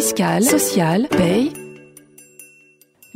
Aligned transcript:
fiscale, 0.00 0.44
sociale, 0.44 1.08
paye, 1.08 1.52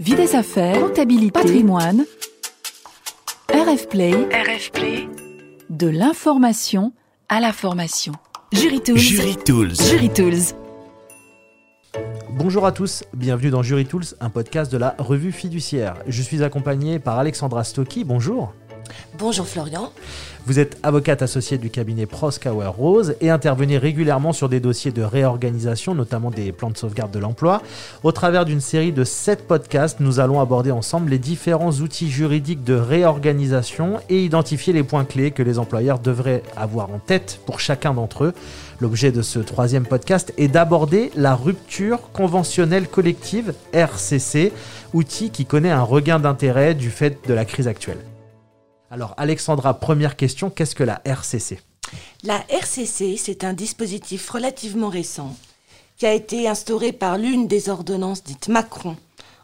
vie 0.01 0.17
des 0.17 0.35
affaires, 0.35 0.81
comptabilité, 0.81 1.31
patrimoine, 1.31 2.05
RF 3.49 3.89
Play, 3.89 4.11
RF 4.11 4.73
Play, 4.73 5.09
de 5.71 5.87
l'information 5.87 6.93
à 7.29 7.39
la 7.39 7.53
formation. 7.53 8.15
Jury 8.51 8.81
Tools. 8.81 8.99
Jury 8.99 9.37
Tools. 9.37 9.75
Jury 9.77 10.11
Tools. 10.11 10.57
Bonjour 12.31 12.67
à 12.67 12.73
tous, 12.73 13.05
bienvenue 13.15 13.51
dans 13.51 13.63
Jury 13.63 13.87
Tools, 13.87 14.17
un 14.19 14.31
podcast 14.31 14.73
de 14.73 14.79
la 14.79 14.97
revue 14.99 15.31
fiduciaire. 15.31 15.95
Je 16.09 16.21
suis 16.21 16.43
accompagné 16.43 16.99
par 16.99 17.17
Alexandra 17.17 17.63
Stocky, 17.63 18.03
bonjour. 18.03 18.55
Bonjour 19.19 19.47
Florian. 19.47 19.93
Vous 20.47 20.59
êtes 20.59 20.77
avocate 20.83 21.23
associée 21.23 21.59
du 21.59 21.71
cabinet 21.71 22.07
Proskauer 22.07 22.67
Rose 22.67 23.15
et 23.21 23.31
intervenez 23.31 23.79
régulièrement 23.79 24.33
sur 24.33 24.49
des 24.49 24.59
dossiers 24.59 24.91
de 24.91 25.03
réorganisation, 25.03 25.95
notamment 25.95 26.31
des 26.31 26.51
plans 26.51 26.71
de 26.71 26.77
sauvegarde 26.77 27.13
de 27.13 27.21
l'emploi. 27.21 27.63
Au 28.03 28.11
travers 28.11 28.45
d'une 28.45 28.61
série 28.61 28.91
de 28.91 29.05
7 29.05 29.47
podcasts, 29.47 30.01
nous 30.01 30.19
allons 30.19 30.41
aborder 30.41 30.73
ensemble 30.73 31.11
les 31.11 31.19
différents 31.19 31.71
outils 31.71 32.11
juridiques 32.11 32.65
de 32.65 32.75
réorganisation 32.75 34.01
et 34.09 34.25
identifier 34.25 34.73
les 34.73 34.83
points 34.83 35.05
clés 35.05 35.31
que 35.31 35.45
les 35.45 35.61
employeurs 35.61 36.01
devraient 36.01 36.43
avoir 36.57 36.91
en 36.91 36.99
tête 36.99 37.39
pour 37.47 37.61
chacun 37.61 37.95
d'entre 37.95 38.25
eux. 38.25 38.35
L'objet 38.81 39.13
de 39.13 39.23
ce 39.23 39.39
troisième 39.39 39.87
podcast 39.87 40.35
est 40.39 40.49
d'aborder 40.49 41.13
la 41.15 41.37
rupture 41.37 42.11
conventionnelle 42.13 42.89
collective, 42.89 43.55
RCC, 43.73 44.53
outil 44.93 45.31
qui 45.31 45.47
connaît 45.47 45.71
un 45.71 45.83
regain 45.83 46.19
d'intérêt 46.19 46.75
du 46.75 46.91
fait 46.91 47.19
de 47.29 47.35
la 47.35 47.45
crise 47.45 47.69
actuelle. 47.69 47.99
Alors 48.93 49.15
Alexandra, 49.17 49.81
première 49.81 50.17
question, 50.17 50.51
qu'est-ce 50.51 50.75
que 50.75 50.85
la 50.85 51.01
RCC 51.07 51.59
La 52.25 52.45
RCC, 52.51 53.17
c'est 53.17 53.43
un 53.43 53.55
dispositif 53.55 54.29
relativement 54.29 54.91
récent 54.91 55.35
qui 55.97 56.05
a 56.05 56.13
été 56.13 56.47
instauré 56.47 56.93
par 56.93 57.17
l'une 57.17 57.49
des 57.49 57.71
ordonnances 57.71 58.23
dites 58.23 58.49
Macron 58.49 58.99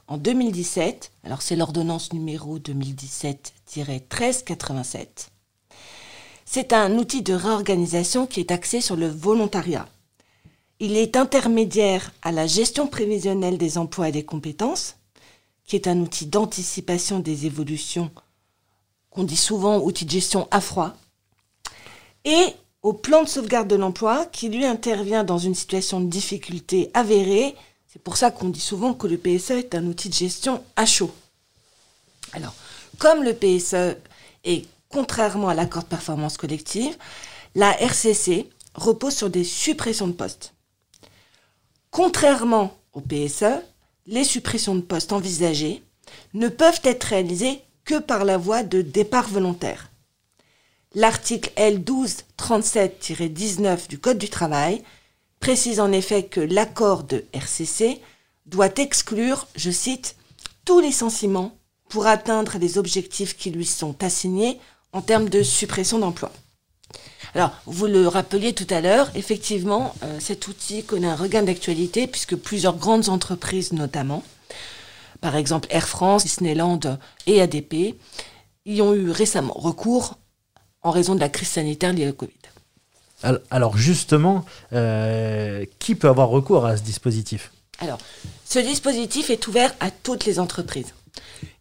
en 0.06 0.18
2017. 0.18 1.12
Alors 1.24 1.40
c'est 1.40 1.56
l'ordonnance 1.56 2.12
numéro 2.12 2.58
2017-1387. 2.58 5.28
C'est 6.44 6.74
un 6.74 6.98
outil 6.98 7.22
de 7.22 7.32
réorganisation 7.32 8.26
qui 8.26 8.40
est 8.40 8.50
axé 8.50 8.82
sur 8.82 8.96
le 8.96 9.08
volontariat. 9.08 9.88
Il 10.78 10.94
est 10.94 11.16
intermédiaire 11.16 12.12
à 12.20 12.32
la 12.32 12.46
gestion 12.46 12.86
prévisionnelle 12.86 13.56
des 13.56 13.78
emplois 13.78 14.10
et 14.10 14.12
des 14.12 14.26
compétences, 14.26 14.96
qui 15.64 15.74
est 15.74 15.88
un 15.88 16.00
outil 16.00 16.26
d'anticipation 16.26 17.20
des 17.20 17.46
évolutions 17.46 18.10
qu'on 19.10 19.24
dit 19.24 19.36
souvent 19.36 19.78
outil 19.78 20.04
de 20.04 20.10
gestion 20.10 20.48
à 20.50 20.60
froid, 20.60 20.94
et 22.24 22.54
au 22.82 22.92
plan 22.92 23.22
de 23.22 23.28
sauvegarde 23.28 23.68
de 23.68 23.76
l'emploi 23.76 24.26
qui 24.26 24.48
lui 24.48 24.64
intervient 24.64 25.24
dans 25.24 25.38
une 25.38 25.54
situation 25.54 26.00
de 26.00 26.06
difficulté 26.06 26.90
avérée. 26.94 27.54
C'est 27.86 28.02
pour 28.02 28.16
ça 28.16 28.30
qu'on 28.30 28.48
dit 28.48 28.60
souvent 28.60 28.94
que 28.94 29.06
le 29.06 29.18
PSE 29.18 29.52
est 29.52 29.74
un 29.74 29.86
outil 29.86 30.08
de 30.08 30.14
gestion 30.14 30.62
à 30.76 30.86
chaud. 30.86 31.10
Alors, 32.32 32.54
comme 32.98 33.22
le 33.22 33.34
PSE 33.34 33.96
est 34.44 34.66
contrairement 34.88 35.48
à 35.48 35.54
l'accord 35.54 35.82
de 35.82 35.88
performance 35.88 36.36
collective, 36.36 36.96
la 37.54 37.78
RCC 37.80 38.48
repose 38.74 39.14
sur 39.14 39.30
des 39.30 39.44
suppressions 39.44 40.06
de 40.06 40.12
postes. 40.12 40.54
Contrairement 41.90 42.76
au 42.92 43.00
PSE, 43.00 43.62
les 44.06 44.24
suppressions 44.24 44.74
de 44.74 44.80
postes 44.80 45.12
envisagées 45.12 45.82
ne 46.34 46.48
peuvent 46.48 46.80
être 46.84 47.04
réalisées 47.04 47.62
que 47.88 47.98
par 47.98 48.24
la 48.26 48.36
voie 48.36 48.62
de 48.62 48.82
départ 48.82 49.28
volontaire. 49.28 49.90
L'article 50.94 51.50
L1237-19 51.56 53.88
du 53.88 53.98
Code 53.98 54.18
du 54.18 54.28
travail 54.28 54.84
précise 55.40 55.80
en 55.80 55.90
effet 55.90 56.24
que 56.24 56.40
l'accord 56.40 57.04
de 57.04 57.24
RCC 57.32 58.02
doit 58.44 58.74
exclure, 58.76 59.48
je 59.56 59.70
cite, 59.70 60.16
tout 60.66 60.80
licenciement 60.80 61.56
pour 61.88 62.06
atteindre 62.06 62.58
les 62.58 62.76
objectifs 62.76 63.38
qui 63.38 63.50
lui 63.50 63.64
sont 63.64 64.04
assignés 64.04 64.60
en 64.92 65.00
termes 65.00 65.30
de 65.30 65.42
suppression 65.42 65.98
d'emplois. 65.98 66.32
Alors, 67.34 67.52
vous 67.64 67.86
le 67.86 68.06
rappeliez 68.06 68.52
tout 68.52 68.66
à 68.68 68.82
l'heure, 68.82 69.10
effectivement, 69.14 69.94
euh, 70.02 70.20
cet 70.20 70.46
outil 70.46 70.84
connaît 70.84 71.08
un 71.08 71.16
regain 71.16 71.42
d'actualité 71.42 72.06
puisque 72.06 72.36
plusieurs 72.36 72.76
grandes 72.76 73.08
entreprises 73.08 73.72
notamment 73.72 74.22
par 75.20 75.36
exemple 75.36 75.68
Air 75.70 75.88
France, 75.88 76.24
Disneyland 76.24 76.80
et 77.26 77.40
ADP, 77.40 77.96
y 78.66 78.82
ont 78.82 78.94
eu 78.94 79.10
récemment 79.10 79.54
recours 79.54 80.18
en 80.82 80.90
raison 80.90 81.14
de 81.14 81.20
la 81.20 81.28
crise 81.28 81.48
sanitaire 81.48 81.92
liée 81.92 82.08
au 82.08 82.12
Covid. 82.12 82.34
Alors 83.50 83.76
justement, 83.76 84.44
euh, 84.72 85.64
qui 85.78 85.94
peut 85.94 86.08
avoir 86.08 86.28
recours 86.28 86.64
à 86.66 86.76
ce 86.76 86.82
dispositif? 86.82 87.50
Alors, 87.80 87.98
ce 88.44 88.58
dispositif 88.58 89.30
est 89.30 89.46
ouvert 89.48 89.74
à 89.80 89.90
toutes 89.90 90.24
les 90.24 90.38
entreprises. 90.38 90.94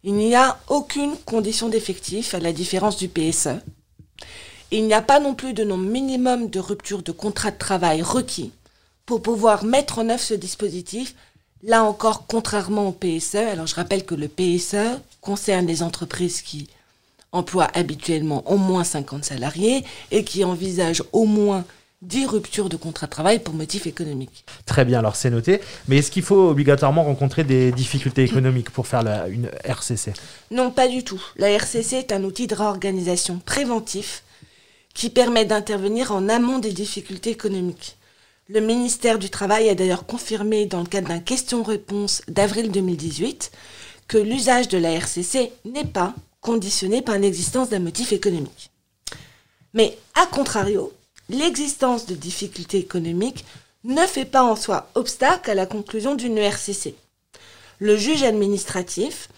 Il 0.04 0.14
n'y 0.14 0.34
a 0.34 0.58
aucune 0.68 1.16
condition 1.16 1.68
d'effectif 1.68 2.34
à 2.34 2.40
la 2.40 2.52
différence 2.52 2.96
du 2.96 3.08
PSE. 3.08 3.60
Il 4.70 4.86
n'y 4.86 4.94
a 4.94 5.02
pas 5.02 5.18
non 5.18 5.34
plus 5.34 5.52
de 5.52 5.64
nombre 5.64 5.88
minimum 5.88 6.50
de 6.50 6.60
rupture 6.60 7.02
de 7.02 7.12
contrat 7.12 7.50
de 7.50 7.58
travail 7.58 8.02
requis 8.02 8.52
pour 9.06 9.22
pouvoir 9.22 9.64
mettre 9.64 9.98
en 9.98 10.10
œuvre 10.10 10.20
ce 10.20 10.34
dispositif 10.34 11.14
Là 11.64 11.82
encore, 11.82 12.26
contrairement 12.26 12.88
au 12.88 12.92
PSE, 12.92 13.34
alors 13.34 13.66
je 13.66 13.74
rappelle 13.74 14.04
que 14.04 14.14
le 14.14 14.28
PSE 14.28 15.00
concerne 15.20 15.66
les 15.66 15.82
entreprises 15.82 16.40
qui 16.42 16.68
emploient 17.32 17.68
habituellement 17.74 18.48
au 18.50 18.56
moins 18.56 18.84
50 18.84 19.24
salariés 19.24 19.84
et 20.10 20.24
qui 20.24 20.44
envisagent 20.44 21.02
au 21.12 21.24
moins 21.26 21.64
10 22.02 22.26
ruptures 22.26 22.68
de 22.68 22.76
contrat 22.76 23.06
de 23.06 23.10
travail 23.10 23.40
pour 23.40 23.54
motif 23.54 23.88
économique. 23.88 24.44
Très 24.66 24.84
bien, 24.84 25.00
alors 25.00 25.16
c'est 25.16 25.30
noté. 25.30 25.60
Mais 25.88 25.96
est-ce 25.96 26.12
qu'il 26.12 26.22
faut 26.22 26.48
obligatoirement 26.48 27.02
rencontrer 27.02 27.42
des 27.42 27.72
difficultés 27.72 28.22
économiques 28.22 28.70
pour 28.70 28.86
faire 28.86 29.02
la, 29.02 29.26
une 29.26 29.50
RCC 29.64 30.12
Non, 30.52 30.70
pas 30.70 30.86
du 30.86 31.02
tout. 31.02 31.20
La 31.36 31.50
RCC 31.50 31.96
est 31.96 32.12
un 32.12 32.22
outil 32.22 32.46
de 32.46 32.54
réorganisation 32.54 33.40
préventif 33.44 34.22
qui 34.94 35.10
permet 35.10 35.44
d'intervenir 35.44 36.12
en 36.12 36.28
amont 36.28 36.60
des 36.60 36.72
difficultés 36.72 37.30
économiques. 37.30 37.96
Le 38.50 38.60
ministère 38.60 39.18
du 39.18 39.28
Travail 39.28 39.68
a 39.68 39.74
d'ailleurs 39.74 40.06
confirmé 40.06 40.64
dans 40.64 40.80
le 40.80 40.86
cadre 40.86 41.08
d'un 41.08 41.20
question-réponse 41.20 42.22
d'avril 42.28 42.70
2018 42.70 43.50
que 44.06 44.16
l'usage 44.16 44.68
de 44.68 44.78
la 44.78 44.92
RCC 44.92 45.52
n'est 45.66 45.84
pas 45.84 46.14
conditionné 46.40 47.02
par 47.02 47.18
l'existence 47.18 47.68
d'un 47.68 47.78
motif 47.78 48.10
économique. 48.10 48.70
Mais 49.74 49.98
à 50.14 50.24
contrario, 50.24 50.94
l'existence 51.28 52.06
de 52.06 52.14
difficultés 52.14 52.78
économiques 52.78 53.44
ne 53.84 54.06
fait 54.06 54.24
pas 54.24 54.42
en 54.42 54.56
soi 54.56 54.88
obstacle 54.94 55.50
à 55.50 55.54
la 55.54 55.66
conclusion 55.66 56.14
d'une 56.14 56.38
RCC. 56.38 56.94
Le 57.80 57.98
juge 57.98 58.22
administratif 58.22 59.28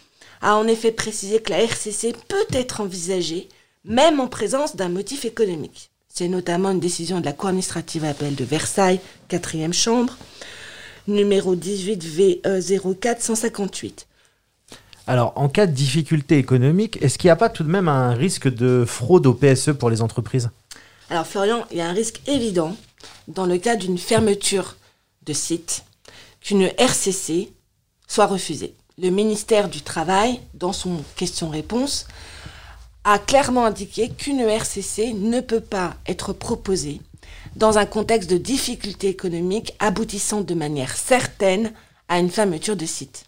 a 0.40 0.54
en 0.54 0.68
effet 0.68 0.92
précisé 0.92 1.42
que 1.42 1.50
la 1.50 1.64
RCC 1.64 2.14
peut 2.28 2.46
être 2.52 2.80
envisagée 2.80 3.48
même 3.84 4.20
en 4.20 4.28
présence 4.28 4.76
d'un 4.76 4.88
motif 4.88 5.24
économique. 5.24 5.89
C'est 6.20 6.28
notamment 6.28 6.70
une 6.70 6.80
décision 6.80 7.18
de 7.18 7.24
la 7.24 7.32
Cour 7.32 7.48
administrative 7.48 8.04
appel 8.04 8.34
de 8.34 8.44
Versailles, 8.44 9.00
quatrième 9.28 9.72
chambre, 9.72 10.18
numéro 11.08 11.56
18 11.56 12.04
V 12.04 12.42
0458. 12.44 14.06
Alors, 15.06 15.32
en 15.36 15.48
cas 15.48 15.66
de 15.66 15.72
difficulté 15.72 16.36
économique, 16.36 16.98
est-ce 17.00 17.16
qu'il 17.16 17.28
n'y 17.28 17.32
a 17.32 17.36
pas 17.36 17.48
tout 17.48 17.62
de 17.62 17.70
même 17.70 17.88
un 17.88 18.12
risque 18.12 18.52
de 18.52 18.84
fraude 18.86 19.26
au 19.26 19.32
PSE 19.32 19.70
pour 19.70 19.88
les 19.88 20.02
entreprises? 20.02 20.50
Alors, 21.08 21.26
Florian, 21.26 21.64
il 21.70 21.78
y 21.78 21.80
a 21.80 21.88
un 21.88 21.94
risque 21.94 22.20
évident 22.26 22.76
dans 23.26 23.46
le 23.46 23.56
cas 23.56 23.76
d'une 23.76 23.96
fermeture 23.96 24.76
de 25.22 25.32
site 25.32 25.84
qu'une 26.42 26.68
RCC 26.76 27.50
soit 28.06 28.26
refusée. 28.26 28.74
Le 28.98 29.08
ministère 29.08 29.70
du 29.70 29.80
Travail, 29.80 30.40
dans 30.52 30.74
son 30.74 31.02
question-réponse, 31.16 32.06
a 33.04 33.18
clairement 33.18 33.64
indiqué 33.64 34.08
qu'une 34.08 34.40
RCC 34.40 35.14
ne 35.14 35.40
peut 35.40 35.60
pas 35.60 35.96
être 36.06 36.32
proposée 36.32 37.00
dans 37.56 37.78
un 37.78 37.86
contexte 37.86 38.30
de 38.30 38.36
difficulté 38.36 39.08
économique 39.08 39.74
aboutissant 39.78 40.42
de 40.42 40.54
manière 40.54 40.96
certaine 40.96 41.72
à 42.08 42.18
une 42.18 42.30
fermeture 42.30 42.76
de 42.76 42.86
site. 42.86 43.24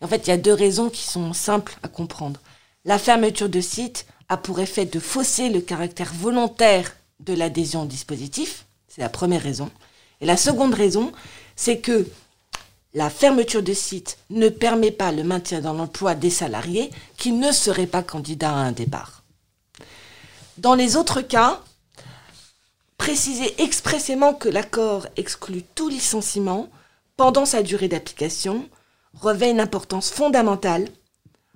En 0.00 0.08
fait, 0.08 0.26
il 0.26 0.30
y 0.30 0.32
a 0.32 0.38
deux 0.38 0.52
raisons 0.52 0.90
qui 0.90 1.04
sont 1.04 1.32
simples 1.32 1.76
à 1.82 1.88
comprendre. 1.88 2.40
La 2.84 2.98
fermeture 2.98 3.48
de 3.48 3.60
site 3.60 4.06
a 4.28 4.36
pour 4.36 4.58
effet 4.60 4.84
de 4.84 4.98
fausser 4.98 5.48
le 5.48 5.60
caractère 5.60 6.12
volontaire 6.12 6.96
de 7.20 7.34
l'adhésion 7.34 7.82
au 7.82 7.86
dispositif. 7.86 8.66
C'est 8.88 9.00
la 9.00 9.08
première 9.08 9.42
raison. 9.42 9.70
Et 10.20 10.26
la 10.26 10.36
seconde 10.36 10.74
raison, 10.74 11.12
c'est 11.54 11.78
que 11.78 12.06
la 12.94 13.08
fermeture 13.08 13.62
de 13.62 13.72
site 13.72 14.18
ne 14.30 14.48
permet 14.48 14.90
pas 14.90 15.12
le 15.12 15.24
maintien 15.24 15.60
dans 15.60 15.72
l'emploi 15.72 16.14
des 16.14 16.30
salariés 16.30 16.90
qui 17.16 17.32
ne 17.32 17.50
seraient 17.52 17.86
pas 17.86 18.02
candidats 18.02 18.52
à 18.52 18.56
un 18.56 18.72
départ. 18.72 19.22
Dans 20.58 20.74
les 20.74 20.96
autres 20.96 21.22
cas, 21.22 21.62
préciser 22.98 23.62
expressément 23.62 24.34
que 24.34 24.48
l'accord 24.48 25.06
exclut 25.16 25.62
tout 25.74 25.88
licenciement 25.88 26.68
pendant 27.16 27.46
sa 27.46 27.62
durée 27.62 27.88
d'application 27.88 28.68
revêt 29.14 29.50
une 29.50 29.60
importance 29.60 30.10
fondamentale 30.10 30.88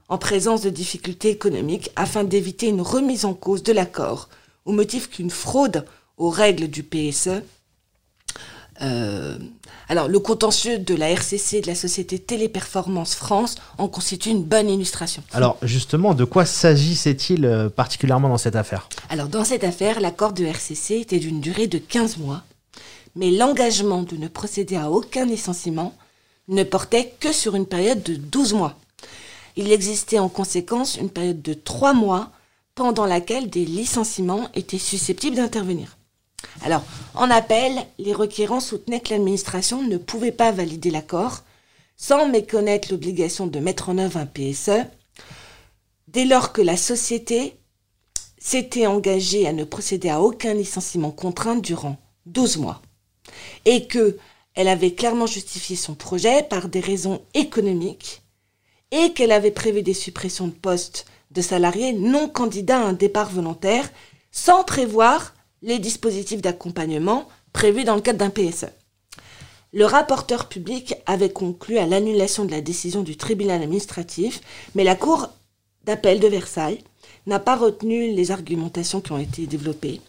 en 0.09 0.19
présence 0.19 0.63
de 0.63 0.71
difficultés 0.71 1.31
économiques 1.31 1.91
afin 1.97 2.25
d'éviter 2.25 2.69
une 2.69 2.81
remise 2.81 3.25
en 3.25 3.35
cause 3.35 3.63
de 3.63 3.73
l'accord 3.73 4.29
au 4.65 4.73
motif 4.73 5.11
qu'une 5.11 5.31
fraude 5.31 5.85
aux 6.17 6.31
règles 6.31 6.69
du 6.69 6.83
PSE 6.83 7.43
euh, 8.83 9.39
Alors, 9.89 10.09
le 10.09 10.19
contentieux 10.19 10.79
de 10.79 10.95
la 10.95 11.11
RCC 11.11 11.61
de 11.61 11.67
la 11.67 11.75
société 11.75 12.19
Téléperformance 12.19 13.15
France 13.15 13.57
en 13.79 13.89
constitue 13.89 14.31
une 14.31 14.43
bonne 14.43 14.69
illustration. 14.69 15.23
Alors, 15.33 15.59
justement, 15.63 16.15
de 16.15 16.25
quoi 16.25 16.45
s'agissait-il 16.45 17.45
euh, 17.45 17.69
particulièrement 17.69 18.29
dans 18.29 18.39
cette 18.39 18.57
affaire? 18.57 18.89
Alors, 19.09 19.29
dans 19.29 19.45
cette 19.45 19.65
affaire, 19.65 20.01
l'accord 20.01 20.33
de 20.33 20.45
RCC 20.45 21.01
était 21.01 21.19
d'une 21.19 21.41
durée 21.41 21.67
de 21.67 21.79
15 21.79 22.19
mois, 22.19 22.43
mais 23.15 23.31
l'engagement 23.31 24.03
de 24.03 24.17
ne 24.17 24.29
procéder 24.29 24.77
à 24.77 24.91
aucun 24.91 25.25
licenciement 25.25 25.95
ne 26.49 26.63
portait 26.63 27.15
que 27.19 27.33
sur 27.33 27.57
une 27.57 27.67
période 27.67 28.03
de 28.03 28.15
12 28.15 28.55
mois. 28.55 28.75
Il 29.57 29.73
existait 29.73 30.19
en 30.19 30.29
conséquence 30.29 30.97
une 30.97 31.11
période 31.11 31.43
de 31.43 31.55
3 31.55 31.95
mois 31.95 32.31
pendant 32.75 33.07
laquelle 33.07 33.49
des 33.49 33.65
licenciements 33.65 34.49
étaient 34.55 34.79
susceptibles 34.79 35.37
d'intervenir. 35.37 35.96
Alors, 36.63 36.83
en 37.15 37.31
appel, 37.31 37.73
les 37.99 38.13
requérants 38.13 38.61
soutenaient 38.61 39.01
que 39.01 39.11
l'administration 39.11 39.83
ne 39.83 39.97
pouvait 39.97 40.33
pas 40.33 40.53
valider 40.53 40.91
l'accord 40.91 41.43
sans 41.97 42.29
méconnaître 42.29 42.89
l'obligation 42.91 43.47
de 43.47 43.59
mettre 43.59 43.89
en 43.89 43.99
œuvre 43.99 44.19
un 44.19 44.27
PSE, 44.27 44.85
dès 46.09 46.25
lors 46.25 46.53
que 46.53 46.61
la 46.61 46.77
société 46.77 47.57
s'était 48.39 48.87
engagée 48.87 49.47
à 49.47 49.53
ne 49.53 49.65
procéder 49.65 50.09
à 50.09 50.21
aucun 50.21 50.55
licenciement 50.55 51.11
contraint 51.11 51.57
durant 51.57 51.97
12 52.27 52.59
mois, 52.59 52.83
et 53.65 53.87
que 53.87 54.19
elle 54.55 54.69
avait 54.69 54.95
clairement 54.95 55.27
justifié 55.27 55.77
son 55.77 55.95
projet 55.95 56.43
par 56.43 56.69
des 56.69 56.81
raisons 56.81 57.23
économiques, 57.35 58.23
et 58.91 59.13
qu'elle 59.13 59.33
avait 59.33 59.51
prévu 59.51 59.83
des 59.83 59.95
suppressions 59.95 60.47
de 60.49 60.53
postes 60.53 61.07
de 61.31 61.43
salariés 61.43 61.93
non 61.93 62.29
candidats 62.29 62.81
à 62.81 62.87
un 62.87 62.93
départ 62.93 63.31
volontaire, 63.31 63.89
sans 64.31 64.65
prévoir 64.65 65.35
les 65.63 65.79
dispositifs 65.79 66.43
d'accompagnement 66.43 67.29
prévus 67.53 67.85
dans 67.85 67.95
le 67.95 68.01
cadre 68.01 68.19
d'un 68.19 68.31
PSE. 68.31 68.67
Le 69.73 69.85
rapporteur 69.85 70.49
public 70.49 70.95
avait 71.07 71.31
conclu 71.31 71.79
à 71.79 71.87
l'annulation 71.87 72.45
de 72.45 72.51
la 72.51 72.61
décision 72.61 73.03
du 73.03 73.17
tribunal 73.17 73.63
administratif, 73.63 74.41
mais 74.75 74.85
la 74.85 74.95
Cour 74.95 75.29
d'appel 75.85 76.21
de 76.21 76.29
Versailles 76.29 76.83
n'a 77.27 77.39
pas 77.39 77.57
retenu 77.57 78.13
les 78.15 78.31
argumentations 78.31 79.01
qui 79.01 79.13
ont 79.13 79.19
été 79.19 79.47
développées. 79.47 80.01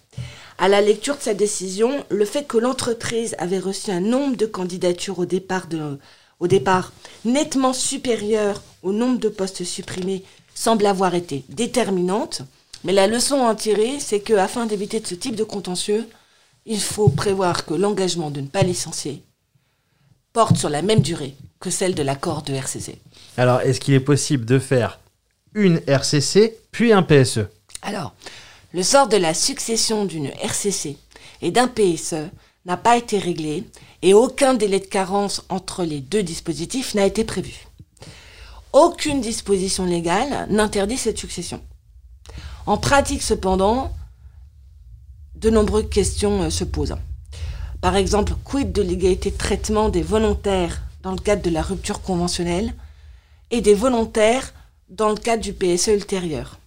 À 0.58 0.68
la 0.68 0.82
lecture 0.82 1.18
de 1.18 1.22
sa 1.22 1.34
décision, 1.34 2.04
le 2.10 2.26
fait 2.26 2.48
que 2.48 2.58
l'entreprise 2.58 3.36
avait 3.38 3.60
reçu 3.60 3.92
un 3.92 4.00
nombre 4.00 4.38
de 4.38 4.46
candidatures 4.46 5.20
au 5.20 5.26
départ, 5.26 5.68
au 6.40 6.48
départ 6.48 6.94
nettement 7.26 7.74
supérieur 7.74 8.64
au 8.84 8.92
nombre 8.92 9.20
de 9.20 9.30
postes 9.30 9.64
supprimés 9.64 10.24
semble 10.56 10.86
avoir 10.86 11.14
été 11.14 11.44
déterminante. 11.50 12.42
Mais 12.84 12.94
la 12.94 13.08
leçon 13.08 13.46
à 13.46 13.52
en 13.52 13.56
tirer, 13.56 14.00
c'est 14.00 14.20
que 14.20 14.34
afin 14.34 14.66
d'éviter 14.66 15.02
ce 15.04 15.16
type 15.16 15.36
de 15.36 15.44
contentieux, 15.44 16.08
il 16.66 16.80
faut 16.80 17.10
prévoir 17.10 17.66
que 17.66 17.74
l'engagement 17.74 18.30
de 18.30 18.42
ne 18.42 18.48
pas 18.48 18.64
licencier 18.64 19.24
porte 20.34 20.58
sur 20.58 20.70
la 20.70 20.82
même 20.82 21.00
durée 21.00 21.36
que 21.60 21.70
celle 21.70 21.96
de 21.96 22.04
l'accord 22.04 22.44
de 22.44 22.54
RCC. 22.54 23.00
Alors, 23.38 23.62
est-ce 23.62 23.80
qu'il 23.80 23.94
est 23.94 24.00
possible 24.00 24.46
de 24.46 24.60
faire 24.60 25.00
une 25.54 25.82
RCC 25.88 26.56
puis 26.72 26.94
un 26.94 27.04
PSE 27.04 27.48
Alors, 27.82 28.14
le 28.74 28.84
sort 28.84 29.08
de 29.08 29.18
la 29.18 29.34
succession 29.34 30.06
d'une 30.06 30.32
RCC 30.42 30.98
et 31.42 31.52
d'un 31.52 31.68
PSE 31.68 32.30
n'a 32.66 32.78
pas 32.78 32.98
été 32.98 33.18
réglé 33.18 33.64
et 34.02 34.14
aucun 34.14 34.54
délai 34.54 34.80
de 34.80 34.86
carence 34.86 35.44
entre 35.50 35.84
les 35.84 36.02
deux 36.02 36.22
dispositifs 36.22 36.94
n'a 36.94 37.06
été 37.06 37.24
prévu. 37.24 37.68
Aucune 38.74 39.22
disposition 39.22 39.86
légale 39.86 40.48
n'interdit 40.50 40.98
cette 40.98 41.18
succession. 41.18 41.62
En 42.68 42.76
pratique, 42.76 43.24
cependant, 43.24 43.94
de 45.36 45.50
nombreuses 45.50 45.90
questions 45.90 46.44
euh, 46.44 46.50
se 46.50 46.66
posent. 46.66 46.98
Par 47.80 47.96
exemple, 47.96 48.34
quid 48.44 48.74
de 48.74 48.82
l'égalité 48.82 49.32
de 49.32 49.38
traitement 49.38 49.88
des 49.88 50.02
volontaires 50.02 50.82
dans 51.02 51.12
le 51.12 51.18
cadre 51.18 51.42
de 51.42 51.50
la 51.50 51.62
rupture 51.62 52.02
conventionnelle 52.02 52.74
et 53.52 53.62
des 53.62 53.74
volontaires 53.74 54.54
dans 54.90 55.08
le 55.08 55.16
cadre 55.16 55.42
du 55.42 55.54
PSE 55.54 55.88
ultérieur? 55.88 56.60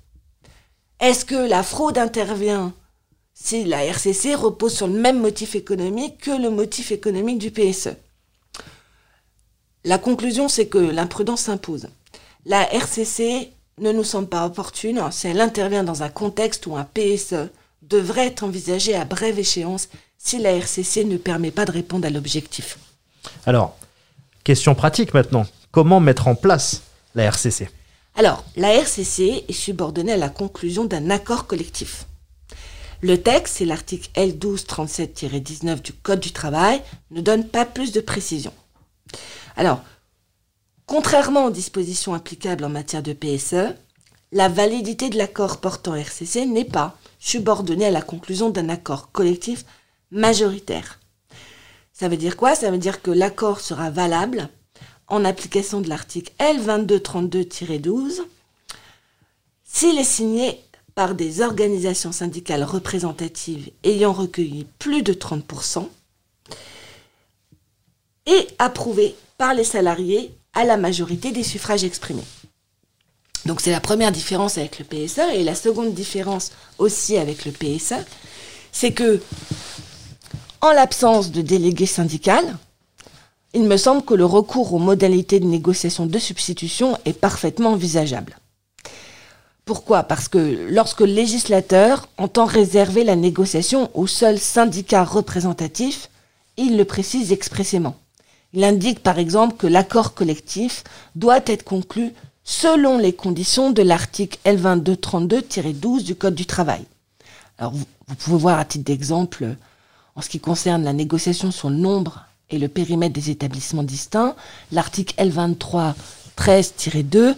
Est-ce 1.01 1.27
que 1.27 1.35
la 1.35 1.63
fraude 1.63 1.99
intervient 1.99 2.73
si 3.35 3.65
la 3.65 3.85
RCC 3.85 4.35
repose 4.35 4.75
sur 4.75 4.87
le 4.87 4.99
même 4.99 5.21
motif 5.21 5.55
économique 5.55 6.19
que 6.19 6.31
le 6.31 6.49
motif 6.49 6.93
économique 6.93 7.39
du 7.39 7.51
PSE 7.51 7.91
La 9.85 9.99
conclusion, 9.99 10.49
c'est 10.49 10.69
que 10.69 10.79
l'imprudence 10.79 11.43
s'impose. 11.43 11.89
La 12.47 12.73
RCC 12.73 13.53
ne 13.81 13.93
nous 13.93 14.05
semble 14.05 14.29
pas 14.29 14.47
opportune 14.47 15.01
si 15.11 15.27
elle 15.27 15.41
intervient 15.41 15.85
dans 15.85 16.03
un 16.03 16.09
contexte 16.09 16.67
où 16.67 16.77
un 16.77 16.85
PSE 16.85 17.49
devrait 17.83 18.27
être 18.27 18.45
envisagé 18.45 18.95
à 18.95 19.05
brève 19.05 19.39
échéance 19.39 19.89
si 20.19 20.39
la 20.39 20.53
RCC 20.53 21.05
ne 21.05 21.17
permet 21.17 21.51
pas 21.51 21.65
de 21.65 21.73
répondre 21.73 22.07
à 22.07 22.11
l'objectif. 22.11 22.79
Alors, 23.47 23.77
question 24.45 24.75
pratique 24.75 25.15
maintenant. 25.15 25.47
Comment 25.71 26.01
mettre 26.01 26.29
en 26.29 26.35
place 26.35 26.83
la 27.15 27.25
RCC 27.25 27.71
Alors, 28.17 28.45
la 28.57 28.75
RCC 28.75 29.45
est 29.49 29.53
subordonnée 29.53 30.13
à 30.13 30.19
la 30.19 30.29
conclusion 30.29 30.85
d'un 30.85 31.11
accord 31.11 31.47
collectif. 31.47 32.07
Le 33.03 33.17
texte, 33.23 33.57
c'est 33.59 33.65
l'article 33.65 34.11
L1237-19 34.15 35.81
du 35.81 35.93
Code 35.95 36.21
du 36.21 36.33
travail, 36.33 36.83
ne 37.11 37.23
donne 37.23 37.49
pas 37.49 37.65
plus 37.65 37.93
de 37.93 38.01
précision. 38.01 38.53
Alors, 39.57 39.81
contrairement 40.91 41.45
aux 41.45 41.51
dispositions 41.51 42.15
applicables 42.15 42.65
en 42.65 42.69
matière 42.69 43.05
de 43.05 43.13
PSE, 43.13 43.77
la 44.33 44.49
validité 44.49 45.09
de 45.09 45.19
l'accord 45.19 45.61
portant 45.61 45.95
RCC 45.95 46.47
n'est 46.47 46.65
pas 46.65 46.99
subordonnée 47.21 47.87
à 47.87 47.93
la 47.93 48.03
conclusion 48.03 48.51
d'un 48.51 48.69
accord 48.69 49.13
collectif 49.13 49.65
majoritaire. 50.11 50.99
Ça 51.93 52.09
veut 52.09 52.17
dire 52.17 52.37
quoi? 52.37 52.57
Ça 52.57 52.73
veut 52.73 52.79
dire 52.79 53.03
que 53.03 53.13
l'accord 53.13 53.61
sera 53.61 53.89
valable 53.89 54.49
en 55.07 55.25
application 55.25 55.81
de 55.81 55.89
l'article 55.89 56.33
L2232-12 56.41 58.23
s'il 59.63 59.97
est 59.97 60.03
signé 60.03 60.61
par 60.97 61.15
des 61.15 61.41
organisations 61.41 62.11
syndicales 62.11 62.65
représentatives 62.65 63.71
ayant 63.85 64.13
recueilli 64.13 64.67
plus 64.81 65.05
de 65.05 65.13
30% 65.13 65.87
et 68.27 68.49
approuvé 68.59 69.15
par 69.39 69.55
les 69.55 69.63
salariés 69.63 70.35
à 70.55 70.65
la 70.65 70.77
majorité 70.77 71.33
des 71.33 71.43
suffrages 71.43 71.85
exprimés. 71.85 72.25
Donc 73.47 73.61
c'est 73.61 73.71
la 73.71 73.81
première 73.81 74.13
différence 74.13 74.59
avec 74.59 74.79
le 74.79 74.85
PSE 74.85 75.21
et 75.35 75.45
la 75.45 75.55
seconde 75.55 75.95
différence 75.95 76.53
aussi 76.79 77.17
avec 77.17 77.45
le 77.45 77.53
PSE, 77.53 78.05
c'est 78.73 78.93
que 78.93 79.21
en 80.61 80.73
l'absence 80.73 81.31
de 81.31 81.41
délégué 81.41 81.87
syndical, 81.87 82.57
il 83.55 83.63
me 83.63 83.77
semble 83.77 84.05
que 84.05 84.15
le 84.15 84.27
recours 84.27 84.75
aux 84.75 84.79
modalités 84.79 85.41
de 85.41 85.47
négociation 85.47 86.07
de 86.07 86.19
substitution 86.19 86.99
est 87.05 87.19
parfaitement 87.19 87.71
envisageable. 87.71 88.37
Pourquoi? 89.65 90.03
Parce 90.03 90.29
que 90.29 90.67
lorsque 90.71 91.01
le 91.01 91.07
législateur 91.07 92.09
entend 92.19 92.45
réserver 92.45 93.05
la 93.05 93.17
négociation 93.17 93.91
aux 93.95 94.07
seuls 94.07 94.39
syndicats 94.39 95.05
représentatifs, 95.05 96.11
il 96.57 96.77
le 96.77 96.85
précise 96.85 97.33
expressément. 97.33 97.97
Il 98.53 98.65
indique 98.65 99.03
par 99.03 99.19
exemple 99.19 99.57
que 99.57 99.67
l'accord 99.67 100.15
collectif 100.15 100.85
doit 101.15 101.41
être 101.47 101.65
conclu 101.65 102.13
selon 102.43 102.99
les 102.99 103.13
conditions 103.13 103.71
de 103.71 103.83
l'article 103.83 104.39
L2232-12 104.45 106.03
du 106.03 106.17
Code 106.17 106.35
du 106.35 106.47
travail. 106.47 106.85
Alors 107.59 107.73
vous, 107.73 107.87
pouvez 108.19 108.39
voir 108.39 108.59
à 108.59 108.65
titre 108.65 108.85
d'exemple, 108.85 109.55
en 110.17 110.21
ce 110.21 110.29
qui 110.29 110.41
concerne 110.41 110.83
la 110.83 110.93
négociation 110.93 111.53
sur 111.53 111.71
le 111.71 111.77
nombre 111.77 112.25
et 112.49 112.59
le 112.59 112.69
périmètre 112.69 113.13
des 113.13 113.31
établissements 113.31 113.85
distincts, 113.85 114.35
l'article 114.73 115.15
L2313-2 115.23 117.37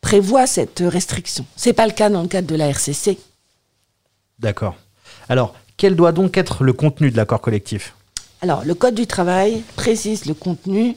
prévoit 0.00 0.46
cette 0.46 0.84
restriction. 0.86 1.44
Ce 1.56 1.68
n'est 1.68 1.72
pas 1.72 1.86
le 1.86 1.92
cas 1.92 2.08
dans 2.08 2.22
le 2.22 2.28
cadre 2.28 2.46
de 2.46 2.54
la 2.54 2.68
RCC. 2.68 3.18
D'accord. 4.38 4.76
Alors, 5.28 5.56
quel 5.76 5.96
doit 5.96 6.12
donc 6.12 6.36
être 6.36 6.62
le 6.62 6.72
contenu 6.72 7.10
de 7.10 7.16
l'accord 7.16 7.40
collectif? 7.40 7.94
Alors, 8.42 8.64
le 8.64 8.74
Code 8.74 8.94
du 8.94 9.06
travail 9.06 9.62
précise 9.76 10.24
le 10.24 10.32
contenu 10.32 10.96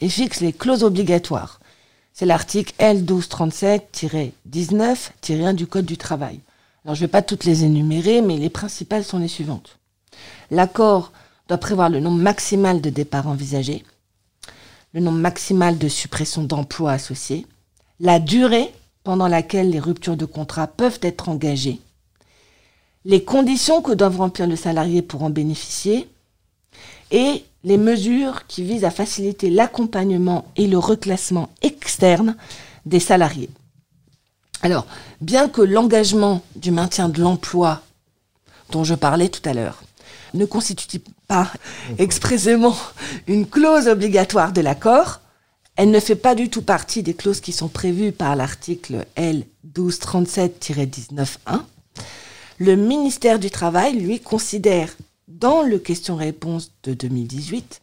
et 0.00 0.08
fixe 0.08 0.40
les 0.40 0.52
clauses 0.52 0.82
obligatoires. 0.82 1.60
C'est 2.12 2.26
l'article 2.26 2.74
L1237-19-1 2.80 5.54
du 5.54 5.68
Code 5.68 5.86
du 5.86 5.96
travail. 5.96 6.40
Alors, 6.84 6.96
je 6.96 7.02
ne 7.02 7.06
vais 7.06 7.10
pas 7.10 7.22
toutes 7.22 7.44
les 7.44 7.62
énumérer, 7.62 8.20
mais 8.20 8.36
les 8.36 8.50
principales 8.50 9.04
sont 9.04 9.20
les 9.20 9.28
suivantes. 9.28 9.78
L'accord 10.50 11.12
doit 11.46 11.58
prévoir 11.58 11.88
le 11.88 12.00
nombre 12.00 12.20
maximal 12.20 12.80
de 12.80 12.90
départs 12.90 13.28
envisagés, 13.28 13.84
le 14.92 15.00
nombre 15.00 15.18
maximal 15.18 15.78
de 15.78 15.86
suppressions 15.86 16.42
d'emplois 16.42 16.90
associés, 16.90 17.46
la 18.00 18.18
durée 18.18 18.74
pendant 19.04 19.28
laquelle 19.28 19.70
les 19.70 19.78
ruptures 19.78 20.16
de 20.16 20.24
contrat 20.24 20.66
peuvent 20.66 20.98
être 21.02 21.28
engagées, 21.28 21.78
les 23.04 23.22
conditions 23.22 23.82
que 23.82 23.92
doivent 23.92 24.18
remplir 24.18 24.48
le 24.48 24.56
salarié 24.56 25.02
pour 25.02 25.22
en 25.22 25.30
bénéficier 25.30 26.08
et 27.12 27.44
les 27.62 27.78
mesures 27.78 28.46
qui 28.48 28.64
visent 28.64 28.84
à 28.84 28.90
faciliter 28.90 29.48
l'accompagnement 29.50 30.46
et 30.56 30.66
le 30.66 30.78
reclassement 30.78 31.50
externe 31.62 32.36
des 32.86 32.98
salariés. 32.98 33.50
Alors, 34.62 34.86
bien 35.20 35.48
que 35.48 35.60
l'engagement 35.60 36.42
du 36.56 36.72
maintien 36.72 37.08
de 37.08 37.20
l'emploi 37.20 37.82
dont 38.70 38.82
je 38.82 38.94
parlais 38.94 39.28
tout 39.28 39.48
à 39.48 39.54
l'heure 39.54 39.82
ne 40.34 40.44
constitue 40.46 41.00
pas 41.28 41.52
expressément 41.98 42.74
une 43.26 43.46
clause 43.46 43.86
obligatoire 43.86 44.52
de 44.52 44.60
l'accord, 44.60 45.20
elle 45.76 45.90
ne 45.90 46.00
fait 46.00 46.16
pas 46.16 46.34
du 46.34 46.48
tout 46.48 46.62
partie 46.62 47.02
des 47.02 47.14
clauses 47.14 47.40
qui 47.40 47.52
sont 47.52 47.68
prévues 47.68 48.12
par 48.12 48.36
l'article 48.36 49.06
L 49.14 49.44
1237-19.1. 49.74 51.60
Le 52.58 52.76
ministère 52.76 53.38
du 53.38 53.50
Travail, 53.50 53.94
lui, 53.94 54.20
considère 54.20 54.94
dans 55.38 55.62
le 55.62 55.78
question-réponse 55.78 56.72
de 56.84 56.94
2018 56.94 57.80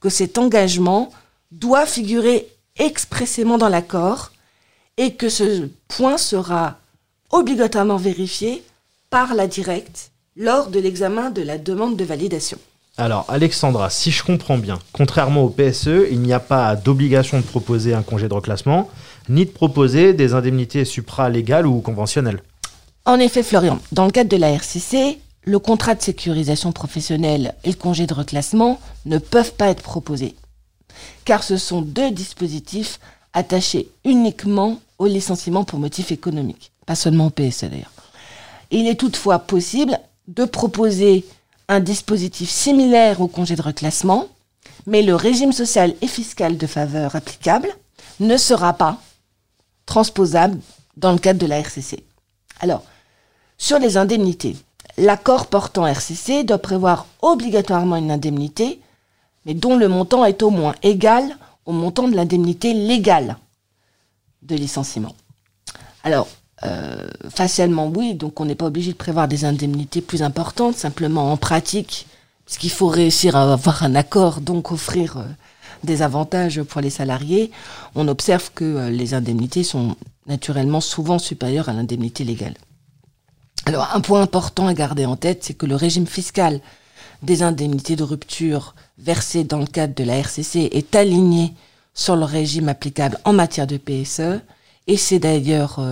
que 0.00 0.08
cet 0.08 0.38
engagement 0.38 1.10
doit 1.50 1.86
figurer 1.86 2.46
expressément 2.76 3.58
dans 3.58 3.68
l'accord 3.68 4.32
et 4.96 5.14
que 5.14 5.28
ce 5.28 5.68
point 5.88 6.18
sera 6.18 6.78
obligatoirement 7.30 7.96
vérifié 7.96 8.62
par 9.10 9.34
la 9.34 9.46
directe 9.46 10.10
lors 10.36 10.68
de 10.68 10.78
l'examen 10.78 11.30
de 11.30 11.42
la 11.42 11.58
demande 11.58 11.96
de 11.96 12.04
validation. 12.04 12.58
Alors, 12.96 13.26
Alexandra, 13.28 13.90
si 13.90 14.10
je 14.10 14.24
comprends 14.24 14.58
bien, 14.58 14.78
contrairement 14.92 15.44
au 15.44 15.50
PSE, 15.50 16.08
il 16.10 16.20
n'y 16.20 16.32
a 16.32 16.40
pas 16.40 16.74
d'obligation 16.74 17.38
de 17.38 17.44
proposer 17.44 17.94
un 17.94 18.02
congé 18.02 18.28
de 18.28 18.34
reclassement, 18.34 18.90
ni 19.28 19.46
de 19.46 19.50
proposer 19.50 20.14
des 20.14 20.34
indemnités 20.34 20.84
supralégales 20.84 21.66
ou 21.66 21.80
conventionnelles. 21.80 22.42
En 23.04 23.20
effet, 23.20 23.44
Florian, 23.44 23.78
dans 23.92 24.04
le 24.04 24.10
cadre 24.10 24.30
de 24.30 24.36
la 24.36 24.50
RCC, 24.50 25.18
le 25.42 25.58
contrat 25.58 25.94
de 25.94 26.02
sécurisation 26.02 26.72
professionnelle 26.72 27.54
et 27.64 27.70
le 27.70 27.76
congé 27.76 28.06
de 28.06 28.14
reclassement 28.14 28.78
ne 29.06 29.18
peuvent 29.18 29.54
pas 29.54 29.68
être 29.68 29.82
proposés, 29.82 30.34
car 31.24 31.42
ce 31.42 31.56
sont 31.56 31.82
deux 31.82 32.10
dispositifs 32.10 33.00
attachés 33.32 33.88
uniquement 34.04 34.78
au 34.98 35.06
licenciement 35.06 35.64
pour 35.64 35.78
motif 35.78 36.12
économique, 36.12 36.72
pas 36.86 36.94
seulement 36.94 37.26
au 37.26 37.30
PSE 37.30 37.64
d'ailleurs. 37.64 37.92
Il 38.70 38.86
est 38.86 38.96
toutefois 38.96 39.38
possible 39.38 39.98
de 40.26 40.44
proposer 40.44 41.24
un 41.68 41.80
dispositif 41.80 42.50
similaire 42.50 43.20
au 43.20 43.28
congé 43.28 43.56
de 43.56 43.62
reclassement, 43.62 44.26
mais 44.86 45.02
le 45.02 45.14
régime 45.14 45.52
social 45.52 45.94
et 46.00 46.06
fiscal 46.06 46.56
de 46.56 46.66
faveur 46.66 47.14
applicable 47.16 47.68
ne 48.20 48.36
sera 48.36 48.72
pas 48.72 49.00
transposable 49.86 50.58
dans 50.96 51.12
le 51.12 51.18
cadre 51.18 51.38
de 51.38 51.46
la 51.46 51.58
RCC. 51.58 52.04
Alors, 52.60 52.84
sur 53.56 53.78
les 53.78 53.96
indemnités, 53.96 54.56
l'accord 54.98 55.46
portant 55.46 55.86
RCC 55.86 56.44
doit 56.44 56.58
prévoir 56.58 57.06
obligatoirement 57.22 57.96
une 57.96 58.10
indemnité, 58.10 58.80
mais 59.46 59.54
dont 59.54 59.76
le 59.76 59.88
montant 59.88 60.24
est 60.24 60.42
au 60.42 60.50
moins 60.50 60.74
égal 60.82 61.36
au 61.64 61.72
montant 61.72 62.08
de 62.08 62.16
l'indemnité 62.16 62.72
légale 62.74 63.36
de 64.42 64.56
licenciement. 64.56 65.14
Alors, 66.02 66.28
euh, 66.64 67.08
facialement, 67.28 67.86
oui, 67.86 68.14
donc 68.14 68.40
on 68.40 68.44
n'est 68.44 68.54
pas 68.54 68.66
obligé 68.66 68.92
de 68.92 68.96
prévoir 68.96 69.28
des 69.28 69.44
indemnités 69.44 70.00
plus 70.00 70.22
importantes, 70.22 70.74
simplement 70.76 71.32
en 71.32 71.36
pratique, 71.36 72.06
puisqu'il 72.46 72.70
faut 72.70 72.88
réussir 72.88 73.36
à 73.36 73.52
avoir 73.52 73.82
un 73.82 73.94
accord, 73.94 74.40
donc 74.40 74.72
offrir 74.72 75.18
euh, 75.18 75.24
des 75.84 76.02
avantages 76.02 76.62
pour 76.62 76.80
les 76.80 76.90
salariés, 76.90 77.50
on 77.94 78.08
observe 78.08 78.50
que 78.54 78.64
euh, 78.64 78.90
les 78.90 79.14
indemnités 79.14 79.62
sont 79.62 79.94
naturellement 80.26 80.80
souvent 80.80 81.18
supérieures 81.18 81.68
à 81.68 81.72
l'indemnité 81.72 82.24
légale. 82.24 82.54
Alors, 83.68 83.90
un 83.92 84.00
point 84.00 84.22
important 84.22 84.66
à 84.66 84.72
garder 84.72 85.04
en 85.04 85.16
tête, 85.16 85.44
c'est 85.44 85.52
que 85.52 85.66
le 85.66 85.76
régime 85.76 86.06
fiscal 86.06 86.62
des 87.22 87.42
indemnités 87.42 87.96
de 87.96 88.02
rupture 88.02 88.74
versées 88.96 89.44
dans 89.44 89.58
le 89.58 89.66
cadre 89.66 89.94
de 89.94 90.04
la 90.04 90.16
RCC 90.16 90.70
est 90.72 90.96
aligné 90.96 91.52
sur 91.92 92.16
le 92.16 92.24
régime 92.24 92.70
applicable 92.70 93.18
en 93.26 93.34
matière 93.34 93.66
de 93.66 93.76
PSE, 93.76 94.40
et 94.86 94.96
c'est 94.96 95.18
d'ailleurs 95.18 95.82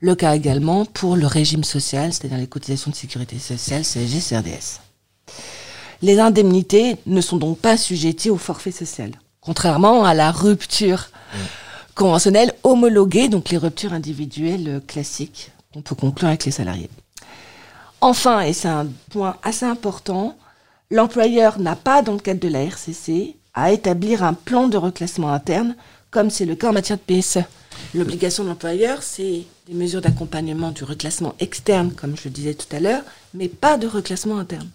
le 0.00 0.14
cas 0.14 0.34
également 0.36 0.86
pour 0.86 1.16
le 1.16 1.26
régime 1.26 1.64
social, 1.64 2.14
c'est-à-dire 2.14 2.38
les 2.38 2.46
cotisations 2.46 2.92
de 2.92 2.96
sécurité 2.96 3.38
sociale, 3.38 3.82
CSG, 3.82 4.20
CRDS. 4.20 4.80
Les 6.00 6.20
indemnités 6.20 6.96
ne 7.04 7.20
sont 7.20 7.36
donc 7.36 7.58
pas 7.58 7.76
sujetties 7.76 8.30
au 8.30 8.38
forfait 8.38 8.70
social, 8.70 9.10
contrairement 9.42 10.06
à 10.06 10.14
la 10.14 10.32
rupture 10.32 11.10
conventionnelle 11.94 12.54
homologuée, 12.62 13.28
donc 13.28 13.50
les 13.50 13.58
ruptures 13.58 13.92
individuelles 13.92 14.80
classiques 14.86 15.50
qu'on 15.74 15.82
peut 15.82 15.94
conclure 15.94 16.28
avec 16.28 16.46
les 16.46 16.52
salariés. 16.52 16.88
Enfin, 18.00 18.42
et 18.42 18.52
c'est 18.52 18.68
un 18.68 18.86
point 19.10 19.36
assez 19.42 19.66
important, 19.66 20.36
l'employeur 20.90 21.58
n'a 21.58 21.74
pas, 21.74 22.02
dans 22.02 22.12
le 22.12 22.20
cadre 22.20 22.40
de 22.40 22.48
la 22.48 22.62
RCC, 22.62 23.36
à 23.54 23.72
établir 23.72 24.22
un 24.22 24.34
plan 24.34 24.68
de 24.68 24.76
reclassement 24.76 25.32
interne, 25.32 25.74
comme 26.10 26.30
c'est 26.30 26.44
le 26.44 26.54
cas 26.54 26.70
en 26.70 26.72
matière 26.72 26.98
de 26.98 27.02
PSE. 27.02 27.40
L'obligation 27.94 28.44
de 28.44 28.48
l'employeur, 28.50 29.02
c'est 29.02 29.44
des 29.66 29.74
mesures 29.74 30.00
d'accompagnement 30.00 30.70
du 30.70 30.84
reclassement 30.84 31.34
externe, 31.40 31.92
comme 31.92 32.16
je 32.16 32.24
le 32.24 32.30
disais 32.30 32.54
tout 32.54 32.74
à 32.74 32.80
l'heure, 32.80 33.02
mais 33.34 33.48
pas 33.48 33.76
de 33.76 33.86
reclassement 33.86 34.38
interne. 34.38 34.68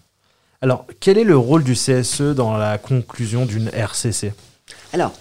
Alors, 0.60 0.86
quel 1.00 1.18
est 1.18 1.24
le 1.24 1.36
rôle 1.36 1.64
du 1.64 1.74
CSE 1.74 2.34
dans 2.34 2.56
la 2.56 2.78
conclusion 2.78 3.46
d'une 3.46 3.68
RCC 3.68 4.32
Alors, 4.92 5.12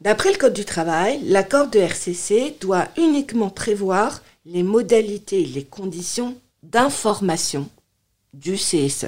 d'après 0.00 0.32
le 0.32 0.38
Code 0.38 0.52
du 0.52 0.64
travail, 0.64 1.20
l'accord 1.24 1.68
de 1.68 1.78
RCC 1.78 2.56
doit 2.60 2.88
uniquement 2.96 3.50
prévoir 3.50 4.22
les 4.46 4.62
modalités 4.62 5.42
et 5.42 5.46
les 5.46 5.64
conditions 5.64 6.36
d'information 6.70 7.68
du 8.32 8.54
CSE. 8.54 9.06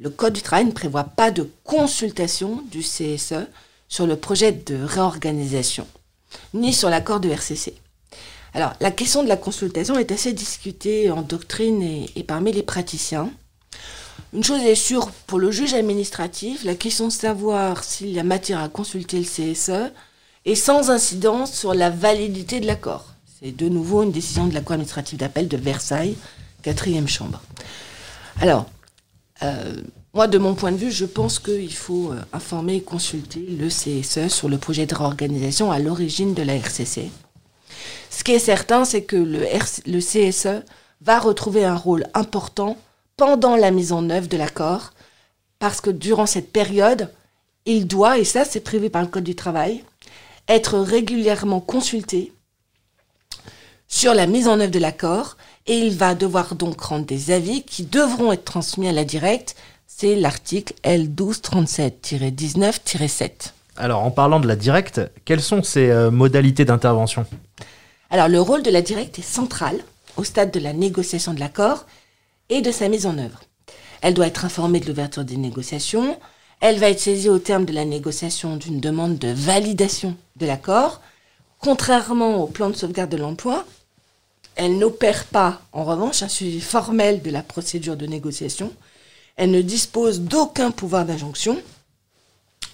Le 0.00 0.10
Code 0.10 0.32
du 0.32 0.42
travail 0.42 0.64
ne 0.64 0.72
prévoit 0.72 1.04
pas 1.04 1.30
de 1.30 1.48
consultation 1.64 2.62
du 2.70 2.80
CSE 2.80 3.46
sur 3.88 4.06
le 4.06 4.16
projet 4.16 4.52
de 4.52 4.82
réorganisation 4.82 5.86
ni 6.54 6.72
sur 6.72 6.88
l'accord 6.90 7.20
de 7.20 7.28
RCC. 7.28 7.74
Alors, 8.54 8.72
la 8.80 8.90
question 8.90 9.22
de 9.22 9.28
la 9.28 9.36
consultation 9.36 9.98
est 9.98 10.12
assez 10.12 10.32
discutée 10.32 11.10
en 11.10 11.22
doctrine 11.22 11.82
et, 11.82 12.22
parmi 12.22 12.52
les 12.52 12.62
praticiens. 12.62 13.30
Une 14.34 14.44
chose 14.44 14.62
est 14.62 14.74
sûre, 14.74 15.10
pour 15.26 15.38
le 15.38 15.50
juge 15.50 15.74
administratif, 15.74 16.64
la 16.64 16.74
question 16.74 17.08
de 17.08 17.12
savoir 17.12 17.84
s'il 17.84 18.10
y 18.10 18.18
a 18.18 18.24
matière 18.24 18.60
à 18.60 18.68
consulter 18.68 19.18
le 19.18 19.24
CSE 19.24 19.92
est 20.44 20.54
sans 20.54 20.90
incidence 20.90 21.52
sur 21.54 21.74
la 21.74 21.90
validité 21.90 22.60
de 22.60 22.66
l'accord. 22.66 23.14
C'est 23.40 23.56
de 23.56 23.68
nouveau 23.68 24.02
une 24.02 24.12
décision 24.12 24.46
de 24.46 24.54
la 24.54 24.60
Cour 24.60 24.72
administrative 24.72 25.18
d'appel 25.18 25.48
de 25.48 25.56
Versailles, 25.56 26.16
quatrième 26.62 27.08
chambre. 27.08 27.40
Alors, 28.40 28.66
euh, 29.42 29.74
moi, 30.14 30.28
de 30.28 30.38
mon 30.38 30.54
point 30.54 30.72
de 30.72 30.76
vue, 30.76 30.90
je 30.90 31.04
pense 31.04 31.38
qu'il 31.38 31.72
faut 31.72 32.12
euh, 32.12 32.20
informer 32.32 32.76
et 32.76 32.82
consulter 32.82 33.40
le 33.40 33.68
CSE 33.68 34.28
sur 34.28 34.48
le 34.48 34.58
projet 34.58 34.86
de 34.86 34.94
réorganisation 34.94 35.72
à 35.72 35.78
l'origine 35.78 36.34
de 36.34 36.42
la 36.42 36.54
RCC. 36.54 37.10
Ce 38.10 38.24
qui 38.24 38.32
est 38.32 38.38
certain, 38.38 38.84
c'est 38.84 39.04
que 39.04 39.16
le, 39.16 39.46
le 39.86 40.00
CSE 40.00 40.64
va 41.00 41.18
retrouver 41.18 41.64
un 41.64 41.76
rôle 41.76 42.06
important 42.14 42.76
pendant 43.16 43.56
la 43.56 43.70
mise 43.70 43.92
en 43.92 44.10
œuvre 44.10 44.28
de 44.28 44.36
l'accord, 44.36 44.92
parce 45.58 45.80
que 45.80 45.90
durant 45.90 46.26
cette 46.26 46.52
période, 46.52 47.10
il 47.64 47.86
doit, 47.86 48.18
et 48.18 48.24
ça 48.24 48.44
c'est 48.44 48.60
prévu 48.60 48.90
par 48.90 49.02
le 49.02 49.08
Code 49.08 49.24
du 49.24 49.34
travail, 49.34 49.84
être 50.48 50.78
régulièrement 50.78 51.60
consulté 51.60 52.32
sur 53.88 54.14
la 54.14 54.26
mise 54.26 54.48
en 54.48 54.58
œuvre 54.60 54.70
de 54.70 54.78
l'accord, 54.78 55.36
et 55.66 55.78
il 55.78 55.96
va 55.96 56.14
devoir 56.14 56.54
donc 56.54 56.80
rendre 56.80 57.06
des 57.06 57.30
avis 57.30 57.62
qui 57.62 57.84
devront 57.84 58.32
être 58.32 58.44
transmis 58.44 58.88
à 58.88 58.92
la 58.92 59.04
directe 59.04 59.56
c'est 59.94 60.16
l'article 60.16 60.72
L1237-19-7. 60.84 63.52
Alors, 63.76 64.02
en 64.02 64.10
parlant 64.10 64.40
de 64.40 64.48
la 64.48 64.56
directe, 64.56 65.00
quelles 65.24 65.40
sont 65.40 65.62
ces 65.62 65.90
euh, 65.90 66.10
modalités 66.10 66.64
d'intervention? 66.64 67.24
Alors, 68.10 68.26
le 68.28 68.40
rôle 68.40 68.64
de 68.64 68.70
la 68.70 68.82
directe 68.82 69.20
est 69.20 69.22
central 69.22 69.76
au 70.16 70.24
stade 70.24 70.50
de 70.50 70.58
la 70.58 70.72
négociation 70.72 71.34
de 71.34 71.40
l'accord 71.40 71.86
et 72.48 72.62
de 72.62 72.72
sa 72.72 72.88
mise 72.88 73.06
en 73.06 73.16
œuvre. 73.16 73.42
Elle 74.00 74.14
doit 74.14 74.26
être 74.26 74.44
informée 74.44 74.80
de 74.80 74.86
l'ouverture 74.86 75.22
des 75.24 75.36
négociations. 75.36 76.18
Elle 76.60 76.80
va 76.80 76.90
être 76.90 76.98
saisie 76.98 77.28
au 77.28 77.38
terme 77.38 77.64
de 77.64 77.72
la 77.72 77.84
négociation 77.84 78.56
d'une 78.56 78.80
demande 78.80 79.18
de 79.18 79.28
validation 79.28 80.16
de 80.36 80.46
l'accord. 80.46 81.00
Contrairement 81.60 82.42
au 82.42 82.48
plan 82.48 82.70
de 82.70 82.74
sauvegarde 82.74 83.10
de 83.10 83.18
l'emploi, 83.18 83.64
elle 84.56 84.78
n'opère 84.78 85.24
pas, 85.24 85.62
en 85.72 85.84
revanche, 85.84 86.22
un 86.22 86.28
suivi 86.28 86.60
formel 86.60 87.22
de 87.22 87.30
la 87.30 87.42
procédure 87.42 87.96
de 87.96 88.06
négociation 88.06 88.72
elle 89.36 89.50
ne 89.50 89.62
dispose 89.62 90.20
d'aucun 90.20 90.70
pouvoir 90.70 91.04
d'injonction. 91.04 91.58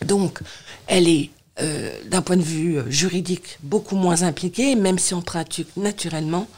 Donc, 0.04 0.40
elle 0.87 1.08
est, 1.08 1.30
euh, 1.61 1.90
d'un 2.06 2.23
point 2.23 2.37
de 2.37 2.42
vue 2.42 2.78
euh, 2.78 2.90
juridique, 2.90 3.58
beaucoup 3.62 3.97
moins 3.97 4.23
impliquée, 4.23 4.75
même 4.75 4.99
si 4.99 5.14
on 5.14 5.23
pratique 5.23 5.76
naturellement, 5.76 6.49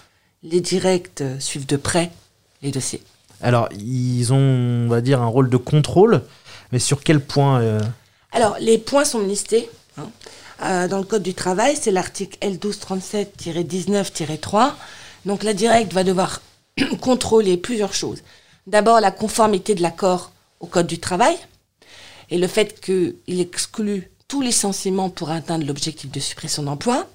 les 0.43 0.61
directs 0.61 1.21
euh, 1.21 1.39
suivent 1.39 1.67
de 1.67 1.77
près 1.77 2.11
les 2.63 2.71
dossiers. 2.71 3.03
Alors, 3.43 3.69
ils 3.73 4.33
ont, 4.33 4.37
on 4.37 4.89
va 4.89 5.01
dire, 5.01 5.23
un 5.23 5.27
rôle 5.27 5.49
de 5.49 5.57
contrôle, 5.57 6.23
mais 6.73 6.79
sur 6.79 7.03
quel 7.03 7.21
point 7.21 7.81
Alors, 8.33 8.59
les 8.61 8.77
points 8.77 9.07
sont 9.07 9.21
listés. 9.21 9.71
Hein. 9.97 10.11
dans 10.89 10.99
le 10.99 11.05
Code 11.05 11.23
du 11.23 11.33
travail, 11.33 11.75
c'est 11.81 11.91
l'article 11.91 12.37
L1237-19-3. 12.43 14.75
Donc, 15.25 15.43
la 15.43 15.55
directe 15.55 15.93
va 15.93 16.05
devoir 16.05 16.41
contrôler 17.01 17.57
plusieurs 17.57 17.95
choses. 17.95 18.23
D'abord, 18.67 19.01
la 19.01 19.11
conformité 19.11 19.75
de 19.75 19.83
l'accord 19.83 20.33
au 20.61 20.67
Code 20.67 20.87
du 20.87 20.99
travail 20.99 21.37
et 22.31 22.39
le 22.39 22.47
fait 22.47 22.81
qu'il 22.81 23.41
exclut 23.41 24.11
tout 24.29 24.43
licenciement 24.43 25.11
pour 25.11 25.31
atteindre 25.31 25.67
l'objectif 25.67 26.11
de 26.11 26.21
suppression 26.21 26.63
d'emploi. 26.63 27.07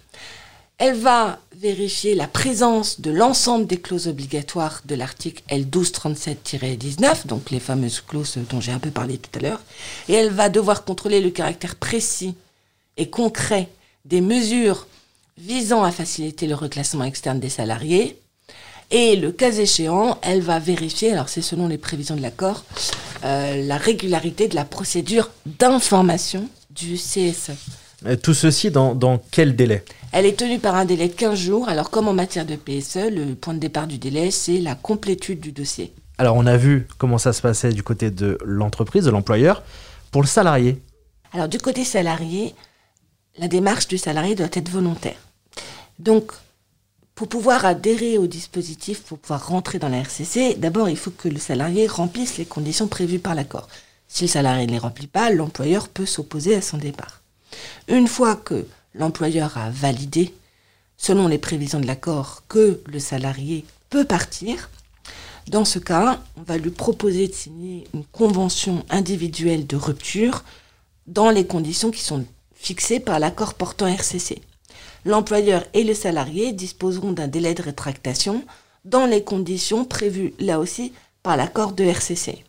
Elle 0.78 0.96
va 0.96 1.40
vérifier 1.56 2.16
la 2.16 2.28
présence 2.28 3.00
de 3.00 3.10
l'ensemble 3.10 3.66
des 3.66 3.80
clauses 3.80 4.10
obligatoires 4.10 4.82
de 4.84 4.96
l'article 4.96 5.42
L1237-19, 5.50 7.28
donc 7.28 7.50
les 7.50 7.62
fameuses 7.62 8.02
clauses 8.02 8.38
dont 8.50 8.60
j'ai 8.60 8.74
un 8.74 8.80
peu 8.80 8.92
parlé 8.92 9.18
tout 9.18 9.30
à 9.40 9.42
l'heure, 9.42 9.62
et 10.10 10.14
elle 10.14 10.32
va 10.32 10.50
devoir 10.50 10.84
contrôler 10.84 11.22
le 11.22 11.30
caractère 11.30 11.76
précis 11.76 12.36
et 12.98 13.10
concret 13.10 13.70
des 14.04 14.20
mesures 14.20 14.86
visant 15.38 15.84
à 15.84 15.92
faciliter 15.92 16.48
le 16.48 16.56
reclassement 16.56 17.04
externe 17.04 17.40
des 17.40 17.50
salariés. 17.50 18.20
Et 18.92 19.16
le 19.16 19.32
cas 19.32 19.52
échéant, 19.52 20.20
elle 20.22 20.42
va 20.42 20.60
vérifier, 20.60 21.12
alors 21.12 21.28
c'est 21.28 21.42
selon 21.42 21.68
les 21.68 21.78
prévisions 21.78 22.16
de 22.16 22.22
l'accord, 22.22 22.64
euh, 23.24 23.66
la 23.66 23.78
régularité 23.78 24.48
de 24.48 24.56
la 24.56 24.64
procédure 24.64 25.32
d'information 25.46 26.48
du 26.70 26.96
CSE. 26.96 27.52
Euh, 28.06 28.16
Tout 28.16 28.36
ceci 28.36 28.70
dans, 28.70 28.94
dans 28.94 29.18
quel 29.32 29.56
délai? 29.56 29.84
Elle 30.12 30.26
est 30.28 30.38
tenue 30.38 30.60
par 30.60 30.76
un 30.76 30.86
délai 30.86 31.08
de 31.08 31.14
15 31.14 31.38
jours. 31.38 31.68
Alors, 31.68 31.90
comme 31.90 32.08
en 32.08 32.14
matière 32.14 32.46
de 32.46 32.56
PSE, 32.56 33.10
le 33.10 33.34
point 33.34 33.56
de 33.56 33.60
départ 33.60 33.88
du 33.88 33.98
délai, 33.98 34.30
c'est 34.32 34.60
la 34.60 34.76
complétude 34.76 35.40
du 35.40 35.52
dossier. 35.52 35.92
Alors 36.18 36.38
on 36.38 36.46
a 36.46 36.56
vu 36.56 36.88
comment 36.98 37.18
ça 37.18 37.34
se 37.34 37.42
passait 37.42 37.74
du 37.74 37.84
côté 37.84 38.10
de 38.10 38.38
l'entreprise, 38.46 39.04
de 39.04 39.10
l'employeur. 39.12 39.64
Pour 40.12 40.22
le 40.22 40.28
salarié, 40.28 40.82
Alors, 41.34 41.50
du 41.50 41.58
côté 41.58 41.84
salarié, 41.84 42.56
la 43.38 43.50
démarche 43.50 43.88
du 43.88 43.98
salarié 43.98 44.36
doit 44.36 44.48
être 44.54 44.70
volontaire. 44.70 45.18
Donc, 46.00 46.32
pour 47.16 47.30
pouvoir 47.30 47.66
adhérer 47.66 48.18
au 48.18 48.28
dispositif, 48.28 49.04
pour 49.04 49.18
pouvoir 49.18 49.48
rentrer 49.48 49.80
dans 49.80 49.88
la 49.88 50.00
RCC, 50.00 50.56
d'abord, 50.56 50.90
il 50.90 50.98
faut 50.98 51.12
que 51.12 51.30
le 51.30 51.40
salarié 51.40 51.88
remplisse 51.88 52.38
les 52.38 52.46
conditions 52.46 52.88
prévues 52.88 53.20
par 53.20 53.36
l'accord. 53.36 53.70
Si 54.08 54.26
le 54.26 54.30
salarié 54.30 54.68
ne 54.68 54.74
les 54.74 54.78
remplit 54.78 55.08
pas, 55.08 55.30
l'employeur 55.30 55.88
peut 55.88 56.06
s'opposer 56.06 56.56
à 56.56 56.62
son 56.62 56.78
départ. 56.78 57.22
Une 57.88 58.08
fois 58.08 58.36
que 58.36 58.66
l'employeur 58.94 59.58
a 59.58 59.70
validé, 59.70 60.34
selon 60.98 61.28
les 61.28 61.38
prévisions 61.38 61.80
de 61.80 61.88
l'accord, 61.88 62.44
que 62.50 62.82
le 62.86 63.00
salarié 63.00 63.66
peut 63.90 64.06
partir, 64.06 64.70
dans 65.48 65.66
ce 65.66 65.80
cas, 65.80 66.22
on 66.38 66.42
va 66.42 66.58
lui 66.58 66.72
proposer 66.72 67.28
de 67.28 67.34
signer 67.34 67.88
une 67.94 68.06
convention 68.06 68.84
individuelle 68.90 69.68
de 69.68 69.76
rupture 69.76 70.44
dans 71.08 71.30
les 71.30 71.46
conditions 71.46 71.92
qui 71.92 72.02
sont 72.02 72.26
fixées 72.56 73.00
par 73.00 73.20
l'accord 73.20 73.54
portant 73.54 73.88
RCC. 73.88 74.42
L'employeur 75.06 75.64
et 75.74 75.84
le 75.84 75.94
salarié 75.94 76.52
disposeront 76.52 77.12
d'un 77.12 77.28
délai 77.28 77.54
de 77.54 77.62
rétractation 77.62 78.44
dans 78.86 79.06
les 79.06 79.24
conditions 79.24 79.86
prévues 79.86 80.34
là 80.40 80.60
aussi 80.60 80.94
par 81.24 81.38
l'accord 81.38 81.74
de 81.74 81.84
RCC. 81.84 82.44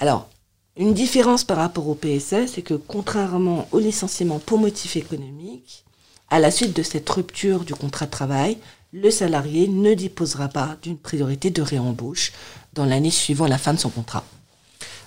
Alors, 0.00 0.28
une 0.76 0.94
différence 0.94 1.44
par 1.44 1.58
rapport 1.58 1.88
au 1.88 1.94
PSE, 1.94 2.46
c'est 2.46 2.62
que 2.62 2.74
contrairement 2.74 3.68
au 3.72 3.78
licenciement 3.78 4.38
pour 4.38 4.58
motif 4.58 4.96
économique, 4.96 5.84
à 6.30 6.38
la 6.38 6.50
suite 6.50 6.74
de 6.76 6.82
cette 6.82 7.08
rupture 7.10 7.64
du 7.64 7.74
contrat 7.74 8.06
de 8.06 8.10
travail, 8.10 8.56
le 8.92 9.10
salarié 9.10 9.68
ne 9.68 9.94
disposera 9.94 10.48
pas 10.48 10.76
d'une 10.82 10.96
priorité 10.96 11.50
de 11.50 11.62
réembauche 11.62 12.32
dans 12.72 12.84
l'année 12.84 13.10
suivant 13.10 13.46
la 13.46 13.58
fin 13.58 13.74
de 13.74 13.78
son 13.78 13.90
contrat. 13.90 14.24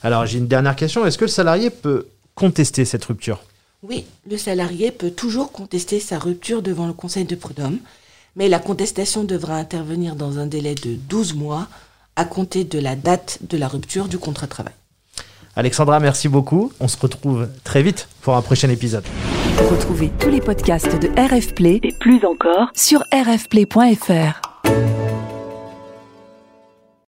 alors 0.03 0.25
j'ai 0.25 0.37
une 0.37 0.47
dernière 0.47 0.75
question. 0.75 1.05
Est-ce 1.05 1.17
que 1.17 1.25
le 1.25 1.31
salarié 1.31 1.69
peut 1.69 2.07
contester 2.35 2.85
cette 2.85 3.05
rupture? 3.05 3.41
Oui, 3.83 4.05
le 4.29 4.37
salarié 4.37 4.91
peut 4.91 5.11
toujours 5.11 5.51
contester 5.51 5.99
sa 5.99 6.17
rupture 6.17 6.61
devant 6.61 6.87
le 6.87 6.93
Conseil 6.93 7.25
de 7.25 7.35
prud'homme, 7.35 7.79
mais 8.37 8.47
la 8.47 8.59
contestation 8.59 9.25
devra 9.25 9.55
intervenir 9.57 10.15
dans 10.15 10.39
un 10.39 10.45
délai 10.45 10.73
de 10.73 10.95
12 10.95 11.33
mois 11.33 11.67
à 12.15 12.23
compter 12.23 12.63
de 12.63 12.79
la 12.79 12.95
date 12.95 13.39
de 13.41 13.57
la 13.57 13.67
rupture 13.67 14.07
du 14.07 14.17
contrat 14.17 14.45
de 14.45 14.51
travail. 14.51 14.73
Alexandra, 15.57 15.99
merci 15.99 16.29
beaucoup. 16.29 16.71
On 16.79 16.87
se 16.87 16.97
retrouve 16.97 17.49
très 17.65 17.83
vite 17.83 18.07
pour 18.21 18.37
un 18.37 18.41
prochain 18.41 18.69
épisode. 18.69 19.03
Retrouvez 19.69 20.11
tous 20.17 20.29
les 20.29 20.39
podcasts 20.39 20.97
de 21.01 21.09
RF 21.19 21.53
Play 21.53 21.81
et 21.83 21.93
plus 21.99 22.23
encore 22.25 22.69
sur 22.73 23.03
rfplay.fr. 23.11 25.02